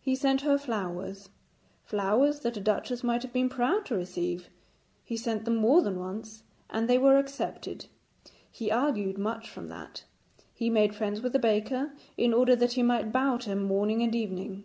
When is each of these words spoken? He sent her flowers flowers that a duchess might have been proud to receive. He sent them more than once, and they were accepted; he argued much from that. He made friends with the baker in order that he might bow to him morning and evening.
He 0.00 0.16
sent 0.16 0.40
her 0.40 0.56
flowers 0.56 1.28
flowers 1.84 2.40
that 2.40 2.56
a 2.56 2.62
duchess 2.62 3.04
might 3.04 3.20
have 3.20 3.34
been 3.34 3.50
proud 3.50 3.84
to 3.84 3.94
receive. 3.94 4.48
He 5.04 5.18
sent 5.18 5.44
them 5.44 5.56
more 5.56 5.82
than 5.82 5.98
once, 6.00 6.44
and 6.70 6.88
they 6.88 6.96
were 6.96 7.18
accepted; 7.18 7.84
he 8.50 8.70
argued 8.70 9.18
much 9.18 9.50
from 9.50 9.68
that. 9.68 10.04
He 10.54 10.70
made 10.70 10.94
friends 10.94 11.20
with 11.20 11.34
the 11.34 11.38
baker 11.38 11.92
in 12.16 12.32
order 12.32 12.56
that 12.56 12.72
he 12.72 12.82
might 12.82 13.12
bow 13.12 13.36
to 13.36 13.50
him 13.50 13.64
morning 13.64 14.02
and 14.02 14.14
evening. 14.14 14.64